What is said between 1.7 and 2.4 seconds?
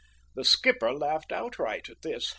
at this.